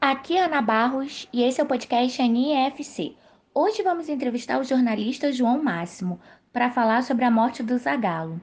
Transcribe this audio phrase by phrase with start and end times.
[0.00, 3.14] Aqui é Ana Barros e esse é o podcast ANIFC.
[3.52, 6.18] Hoje vamos entrevistar o jornalista João Máximo
[6.50, 8.40] para falar sobre a morte do Zagallo.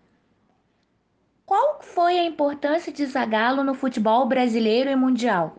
[1.47, 5.55] Qual foi a importância de Zagallo no futebol brasileiro e mundial?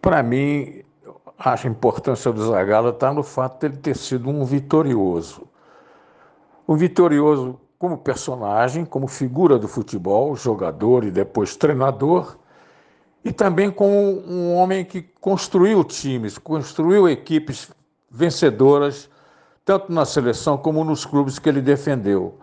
[0.00, 0.84] Para mim,
[1.36, 5.48] a importância do Zagallo está no fato de ele ter sido um vitorioso.
[6.68, 12.38] Um vitorioso como personagem, como figura do futebol, jogador e depois treinador,
[13.24, 17.70] e também como um homem que construiu times, construiu equipes
[18.10, 19.08] vencedoras,
[19.64, 22.38] tanto na seleção como nos clubes que ele defendeu.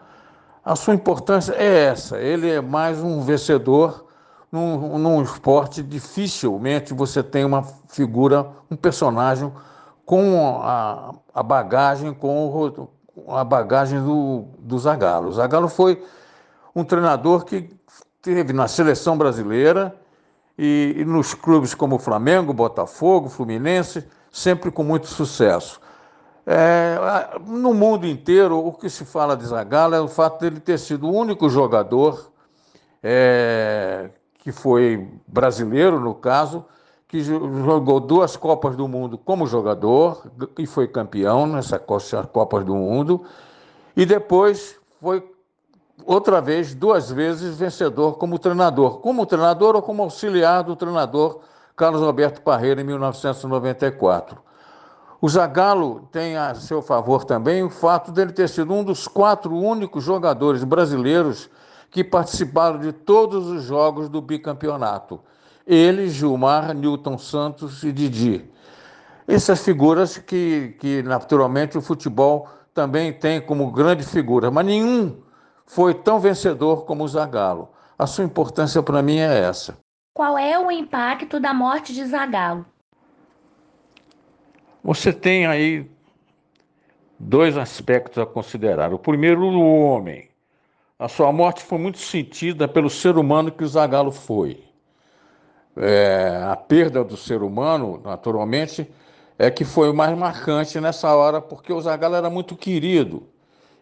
[0.65, 4.07] A sua importância é essa, ele é mais um vencedor
[4.51, 9.51] num, num esporte, dificilmente você tem uma figura, um personagem
[10.03, 12.87] com a, a bagagem, com
[13.27, 15.29] a bagagem do, do Zagallo.
[15.29, 16.03] O Zagallo foi
[16.75, 17.69] um treinador que
[18.21, 19.95] teve na seleção brasileira
[20.57, 25.79] e, e nos clubes como Flamengo, Botafogo, Fluminense, sempre com muito sucesso.
[26.45, 26.97] É,
[27.45, 31.07] no mundo inteiro, o que se fala de Zagallo é o fato dele ter sido
[31.07, 32.31] o único jogador
[33.03, 36.65] é, que foi brasileiro, no caso,
[37.07, 43.23] que jogou duas Copas do Mundo como jogador e foi campeão nessa Copas do Mundo,
[43.95, 45.30] e depois foi
[46.05, 51.39] outra vez, duas vezes, vencedor como treinador, como treinador ou como auxiliar do treinador
[51.75, 54.37] Carlos Roberto Parreira em 1994.
[55.21, 59.55] O Zagallo tem a seu favor também o fato dele ter sido um dos quatro
[59.55, 61.49] únicos jogadores brasileiros
[61.91, 65.19] que participaram de todos os jogos do bicampeonato.
[65.67, 68.49] Ele, Gilmar, Newton Santos e Didi.
[69.27, 75.17] Essas figuras que, que naturalmente o futebol também tem como grande figura, mas nenhum
[75.71, 77.69] foi tão vencedor como o Zagallo.
[77.97, 79.77] A sua importância para mim é essa.
[80.13, 82.65] Qual é o impacto da morte de Zagallo?
[84.83, 85.89] Você tem aí
[87.17, 88.93] dois aspectos a considerar.
[88.93, 90.29] O primeiro, o homem.
[90.99, 94.65] A sua morte foi muito sentida pelo ser humano que o Zagallo foi.
[95.77, 98.91] É, a perda do ser humano, naturalmente,
[99.39, 103.29] é que foi o mais marcante nessa hora, porque o Zagallo era muito querido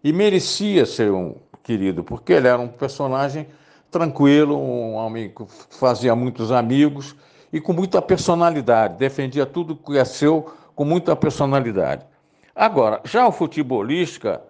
[0.03, 3.47] e merecia ser um querido, porque ele era um personagem
[3.91, 7.15] tranquilo, um homem que fazia muitos amigos
[7.51, 12.05] e com muita personalidade, defendia tudo que é seu com muita personalidade.
[12.55, 14.41] Agora, já o futebolística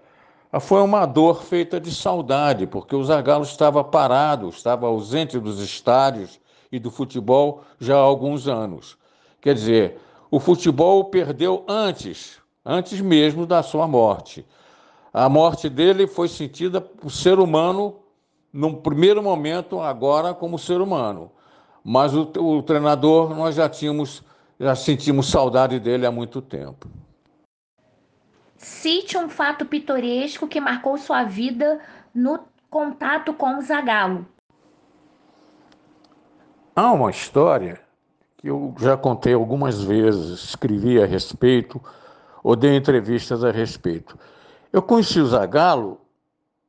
[0.60, 6.40] foi uma dor feita de saudade, porque o Zagallo estava parado, estava ausente dos estádios
[6.72, 8.98] e do futebol já há alguns anos.
[9.40, 10.00] Quer dizer,
[10.32, 14.46] o futebol perdeu antes, antes mesmo da sua morte.
[15.14, 18.00] A morte dele foi sentida por ser humano
[18.52, 21.32] num primeiro momento, agora como ser humano.
[21.84, 24.24] Mas o, o treinador nós já tínhamos,
[24.60, 26.88] já sentimos saudade dele há muito tempo.
[28.58, 31.80] Cite um fato pitoresco que marcou sua vida
[32.14, 34.28] no contato com o Zagallo.
[36.76, 37.80] Há uma história
[38.38, 41.82] que eu já contei algumas vezes, escrevi a respeito,
[42.44, 44.18] ou dei entrevistas a respeito.
[44.72, 46.00] Eu conheci o Zagallo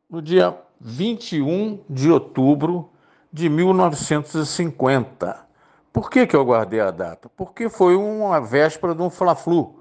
[0.09, 2.91] no dia 21 de outubro
[3.33, 5.47] de 1950.
[5.93, 7.29] Por que, que eu guardei a data?
[7.37, 9.81] Porque foi uma véspera de um Fla-Flu,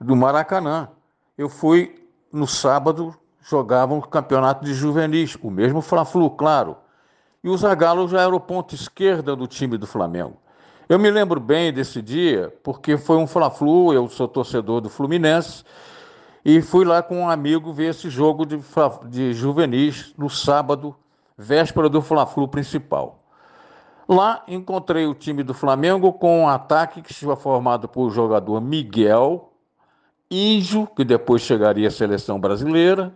[0.00, 0.88] do Maracanã
[1.36, 6.76] eu fui no sábado, jogavam o campeonato de juvenis, o mesmo Fla-Flu, claro.
[7.42, 10.36] E o Zagallo já era o ponto esquerda do time do Flamengo.
[10.88, 15.64] Eu me lembro bem desse dia, porque foi um Fla-Flu, eu sou torcedor do Fluminense,
[16.44, 18.60] e fui lá com um amigo ver esse jogo de,
[19.08, 20.94] de juvenis no sábado,
[21.38, 23.24] véspera do Fla-Flu principal.
[24.06, 29.50] Lá encontrei o time do Flamengo com um ataque que estava formado por jogador Miguel,
[30.30, 33.14] Índio, que depois chegaria à seleção brasileira,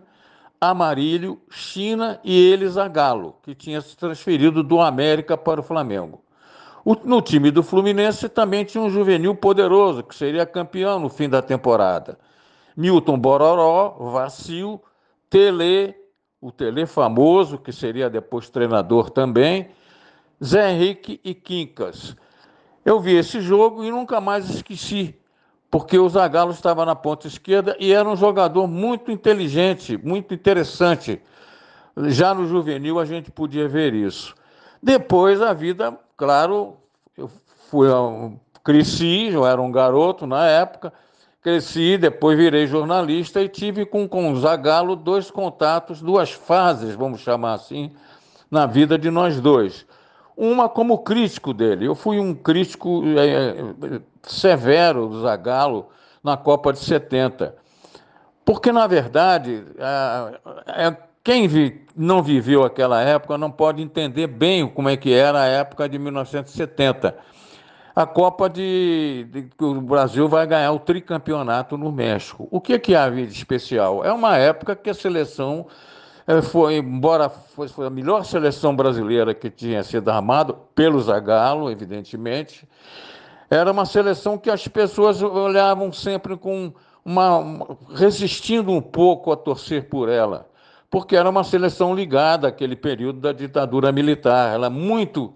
[0.59, 6.21] Amarílio, China e eles a Galo, que tinha se transferido do América para o Flamengo.
[6.83, 11.29] O, no time do Fluminense também tinha um juvenil poderoso, que seria campeão no fim
[11.29, 12.17] da temporada.
[12.79, 14.81] Milton Bororó, Vacil,
[15.29, 15.93] Tele,
[16.39, 19.69] o Tele famoso, que seria depois treinador também,
[20.41, 22.15] Zé Henrique e Quincas.
[22.85, 25.19] Eu vi esse jogo e nunca mais esqueci
[25.69, 31.21] porque o Zagallo estava na ponta esquerda e era um jogador muito inteligente, muito interessante.
[32.07, 34.33] Já no juvenil a gente podia ver isso.
[34.81, 36.77] Depois a vida, claro,
[37.17, 37.29] eu
[37.69, 37.89] fui,
[38.63, 40.93] cresci, eu era um garoto na época,
[41.41, 47.21] cresci, depois virei jornalista e tive com, com o Zagallo dois contatos, duas fases, vamos
[47.21, 47.91] chamar assim,
[48.51, 49.85] na vida de nós dois.
[50.35, 51.85] uma como crítico dele.
[51.85, 55.87] Eu fui um crítico é, severo do Zagallo
[56.23, 57.55] na Copa de 70.
[58.45, 64.67] Porque, na verdade, é, é, quem vi, não viveu aquela época não pode entender bem
[64.67, 67.15] como é que era a época de 1970.
[67.99, 72.47] A Copa de, de o Brasil vai ganhar o tricampeonato no México.
[72.49, 74.05] O que, que havia de especial?
[74.05, 75.67] É uma época que a seleção
[76.25, 82.65] é, foi, embora fosse a melhor seleção brasileira que tinha sido armada, pelo Zagallo, evidentemente,
[83.49, 86.71] era uma seleção que as pessoas olhavam sempre com
[87.03, 90.49] uma, uma, resistindo um pouco a torcer por ela,
[90.89, 94.53] porque era uma seleção ligada àquele período da ditadura militar.
[94.53, 95.33] Ela muito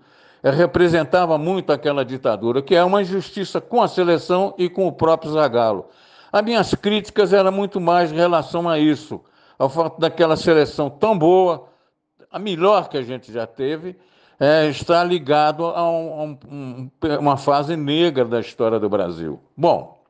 [0.51, 5.31] representava muito aquela ditadura, que é uma injustiça com a seleção e com o próprio
[5.31, 5.85] Zagallo.
[6.31, 9.21] As minhas críticas eram muito mais em relação a isso,
[9.57, 11.69] ao fato daquela seleção tão boa,
[12.29, 13.95] a melhor que a gente já teve,
[14.39, 19.39] é, está ligado a, um, um, uma fase negra da história do Brasil.
[19.55, 20.02] Bom,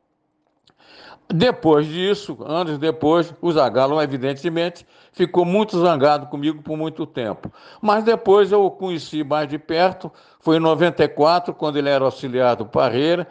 [1.34, 7.52] depois disso, anos depois, o Zagallo, evidentemente, ficou muito zangado comigo por muito tempo.
[7.82, 12.56] Mas depois eu o conheci mais de perto, foi em 94, quando ele era auxiliar
[12.56, 13.28] do Parreira,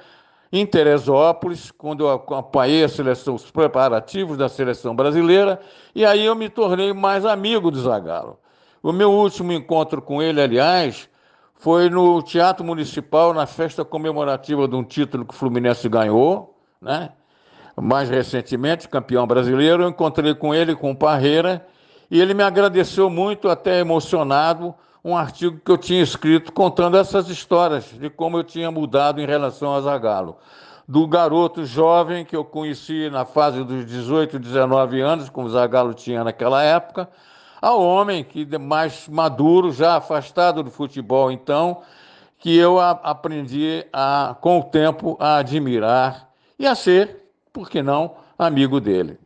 [0.53, 5.61] em Teresópolis, quando eu acompanhei a seleção, os preparativos da seleção brasileira,
[5.95, 8.37] e aí eu me tornei mais amigo do Zagallo.
[8.83, 11.09] O meu último encontro com ele, aliás,
[11.55, 17.13] foi no Teatro Municipal, na festa comemorativa de um título que o Fluminense ganhou, né?
[17.81, 19.85] Mais recentemente, campeão brasileiro.
[19.85, 21.67] Eu encontrei com ele, com o Parreira,
[22.11, 24.75] e ele me agradeceu muito, até emocionado,
[25.05, 29.27] um artigo que eu tinha escrito contando essas histórias de como eu tinha mudado em
[29.27, 30.37] relação a Zagallo.
[30.87, 36.23] Do garoto jovem que eu conheci na fase dos 18, 19 anos, como Zagallo tinha
[36.23, 37.09] naquela época,
[37.61, 41.83] ao homem que mais maduro, já afastado do futebol, então,
[42.39, 46.29] que eu aprendi a, com o tempo a admirar
[46.59, 47.22] e a ser,
[47.53, 49.19] por que não, amigo dele.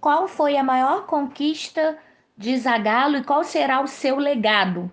[0.00, 1.98] Qual foi a maior conquista
[2.36, 4.90] de Zagallo e qual será o seu legado?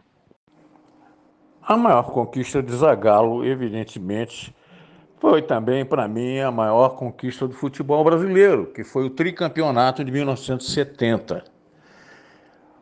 [1.61, 4.55] A maior conquista de Zagallo, evidentemente,
[5.19, 10.11] foi também para mim a maior conquista do futebol brasileiro, que foi o tricampeonato de
[10.11, 11.56] 1970.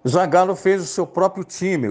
[0.07, 1.87] Zagallo fez o seu próprio time,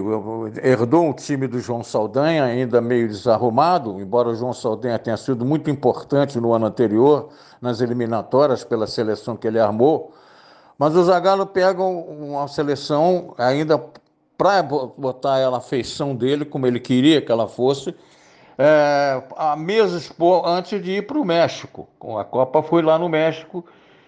[0.63, 5.43] herdou um time do João Saldanha, ainda meio desarrumado, embora o João Saldanha tenha sido
[5.43, 7.27] muito importante no ano anterior,
[7.61, 10.13] nas eliminatórias pela seleção que ele armou.
[10.79, 13.83] Mas o Zagallo pega uma seleção ainda
[14.37, 17.93] para botar ela a feição dele, como ele queria que ela fosse,
[18.57, 20.09] é, a meses
[20.45, 21.85] antes de ir para o México.
[22.17, 23.65] A Copa foi lá no México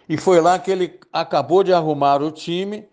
[0.07, 2.87] e foi lá que ele acabou de arrumar o time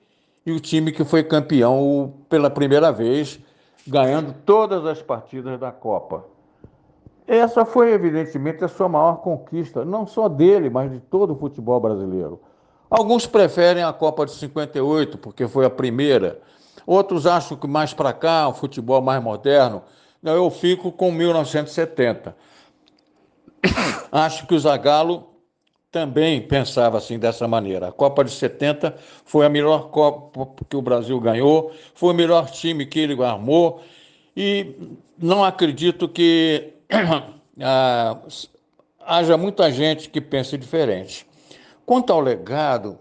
[0.46, 3.40] e o time que foi campeão pela primeira vez,
[3.86, 6.24] ganhando todas as partidas da Copa.
[7.26, 11.80] Essa foi, evidentemente, a sua maior conquista, não só dele, mas de todo o futebol
[11.80, 12.40] brasileiro.
[12.90, 16.40] Alguns preferem a Copa de 58, porque foi a primeira.
[16.86, 19.82] Outros acham que mais para cá, o futebol mais moderno.
[20.22, 22.36] Eu fico com 1970.
[24.12, 25.33] Acho que o Zagallo
[25.94, 27.86] também pensava assim dessa maneira.
[27.86, 32.50] A Copa de 70 foi a melhor Copa que o Brasil ganhou, foi o melhor
[32.50, 33.80] time que ele armou
[34.36, 34.74] e
[35.16, 36.74] não acredito que
[37.62, 38.18] ah,
[39.06, 41.24] haja muita gente que pense diferente.
[41.86, 42.98] Quanto ao legado,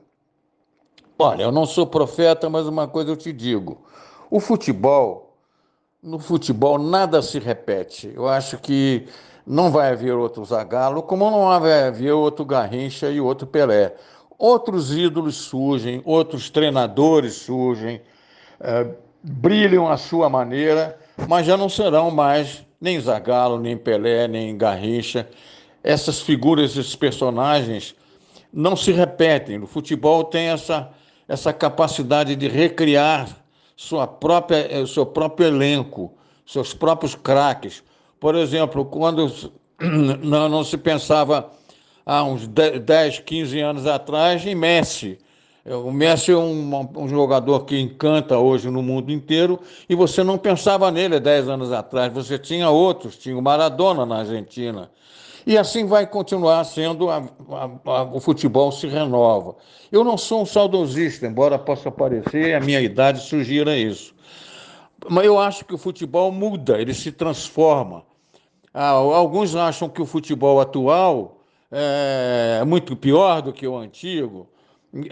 [1.18, 3.84] olha, eu não sou profeta, mas uma coisa eu te digo:
[4.30, 5.36] o futebol,
[6.00, 8.12] no futebol nada se repete.
[8.14, 9.08] Eu acho que
[9.46, 13.94] não vai haver outro Zagallo, como não vai haver outro Garrincha e outro Pelé.
[14.38, 18.02] Outros ídolos surgem, outros treinadores surgem,
[18.60, 18.88] é,
[19.22, 20.98] brilham à sua maneira,
[21.28, 25.30] mas já não serão mais nem Zagallo, nem Pelé, nem Garrincha.
[25.84, 27.96] Essas figuras, esses personagens
[28.52, 29.58] não se repetem.
[29.58, 30.90] No futebol tem essa,
[31.28, 33.28] essa capacidade de recriar
[33.76, 36.14] sua própria, seu próprio elenco,
[36.46, 37.84] seus próprios craques.
[38.24, 39.30] Por exemplo, quando
[40.24, 41.52] não, não se pensava
[42.06, 45.20] há uns 10, 15 anos atrás em Messi.
[45.66, 50.38] O Messi é um, um, jogador que encanta hoje no mundo inteiro e você não
[50.38, 52.14] pensava nele 10 anos atrás.
[52.14, 54.90] Você tinha outros, tinha o Maradona na Argentina.
[55.46, 59.58] E assim vai continuar sendo, a, a, a, o futebol se renova.
[59.92, 64.16] Eu não sou um saudosista, embora possa parecer, a minha idade sugira isso.
[65.10, 68.06] Mas eu acho que o futebol muda, ele se transforma.
[68.74, 71.38] Ah, alguns acham que o futebol atual
[71.72, 74.48] é muito pior do que o antigo.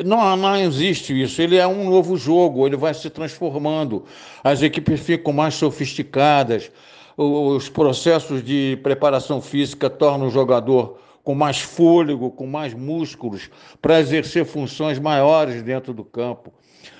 [0.06, 1.42] Não, não existe isso.
[1.42, 4.06] Ele é um novo jogo, ele vai se transformando.
[4.44, 6.72] As equipes ficam mais sofisticadas,
[7.18, 13.50] os processos de preparação física tornam o jogador com mais fôlego, com mais músculos,
[13.82, 16.54] para exercer funções maiores dentro do campo.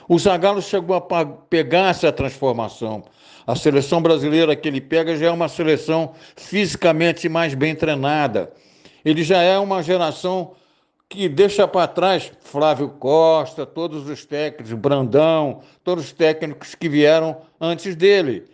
[0.08, 3.04] O Zagallo chegou a pegar essa transformação.
[3.48, 8.52] A seleção brasileira que ele pega já é uma seleção fisicamente mais bem treinada.
[9.04, 10.54] Ele já é uma geração
[11.10, 17.38] que deixa para trás Flávio Costa, todos os técnicos, Brandão, todos os técnicos que vieram
[17.60, 18.46] antes dele.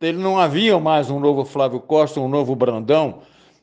[0.00, 3.20] Ele não havia mais um novo Flávio Costa, um novo Brandão,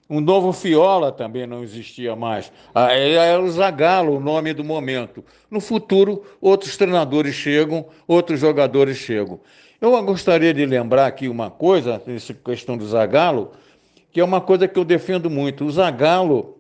[0.10, 2.52] um novo Fiola também não existia mais.
[2.74, 5.24] Ah, era o Zagallo, o nome do momento.
[5.52, 9.40] No futuro, outros treinadores chegam, outros jogadores chegam.
[9.80, 13.52] Eu gostaria de lembrar aqui uma coisa, nessa questão do Zagallo,
[14.12, 15.64] que é uma coisa que eu defendo muito.
[15.64, 16.58] O Zagallo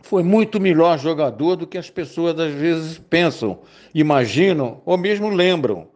[0.00, 3.60] foi muito melhor jogador do que as pessoas às vezes pensam,
[3.94, 5.86] imaginam ou mesmo lembram.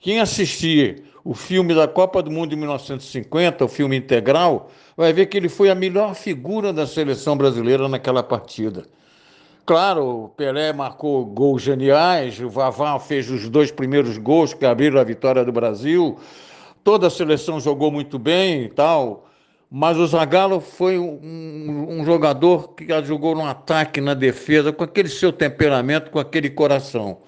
[0.00, 5.26] Quem assistir o filme da Copa do Mundo de 1950, o filme integral, vai ver
[5.26, 8.84] que ele foi a melhor figura da seleção brasileira naquela partida.
[9.66, 14.98] Claro, o Pelé marcou gols geniais, o Vavá fez os dois primeiros gols que abriram
[14.98, 16.18] a vitória do Brasil,
[16.82, 19.26] toda a seleção jogou muito bem e tal.
[19.70, 25.10] Mas o Zagallo foi um, um, jogador que jogou no ataque, na defesa, com aquele
[25.10, 27.18] seu temperamento, com aquele coração.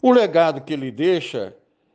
[0.00, 1.52] O legado que ele deixa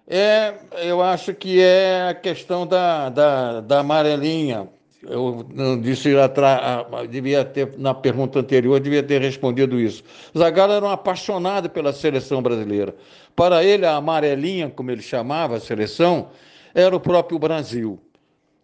[0.07, 4.69] é, eu acho que é a questão da, da, da amarelinha.
[5.03, 10.03] Eu não disse atrás, devia ter, na pergunta anterior, devia ter respondido isso.
[10.37, 12.95] Zagallo era um apaixonado pela seleção brasileira.
[13.35, 16.29] Para ele, a amarelinha, como ele chamava a seleção,
[16.73, 17.99] era o próprio Brasil.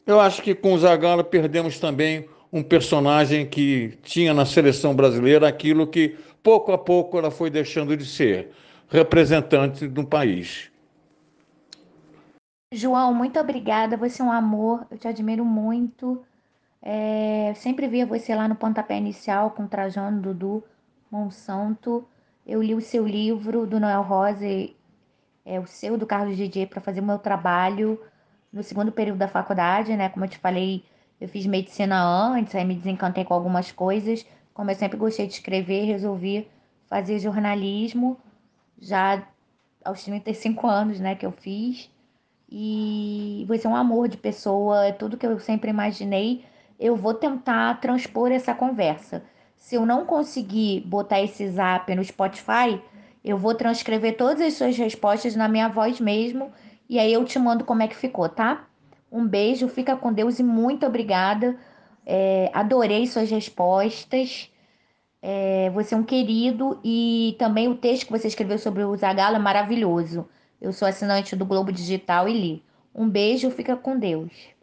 [0.08, 5.48] Eu acho que com o Zagallo perdemos também um personagem que tinha na seleção brasileira
[5.48, 8.50] aquilo que pouco a pouco ela foi deixando de ser,
[8.90, 10.73] representante do país.
[12.76, 13.96] João, muito obrigada.
[13.96, 16.26] Você é um amor, eu te admiro muito.
[16.82, 20.64] É, sempre via você lá no pontapé inicial com Trajano, Dudu,
[21.12, 22.04] Monsanto.
[22.46, 24.46] Eu li o seu livro do Noel Rosa,
[25.46, 28.00] é, o seu, do Carlos DJ, para fazer o meu trabalho
[28.52, 30.10] no segundo período da faculdade, né?
[30.10, 30.84] Como eu te falei,
[31.22, 34.26] eu fiz medicina antes, aí me desencantei com algumas coisas.
[34.54, 36.48] Como eu sempre gostei de escrever, resolvi
[36.88, 38.20] fazer jornalismo
[38.80, 39.28] já
[39.86, 41.93] aos 35 anos, né, que eu fiz.
[42.56, 46.46] E você é um amor de pessoa, é tudo que eu sempre imaginei.
[46.80, 49.24] Eu vou tentar transpor essa conversa.
[49.58, 52.80] Se eu não conseguir botar esse zap no Spotify,
[53.26, 56.52] eu vou transcrever todas as suas respostas na minha voz mesmo
[56.88, 58.68] e aí eu te mando como é que ficou, tá?
[59.12, 61.58] Um beijo, fica com Deus e muito obrigada.
[62.06, 64.52] É, adorei suas respostas.
[65.24, 69.38] É, você é um querido e também o texto que você escreveu sobre o Zagalo
[69.38, 70.28] é maravilhoso.
[70.64, 72.64] Eu sou assinante do Globo Digital e li.
[72.96, 74.32] Um beijo, fica com Deus.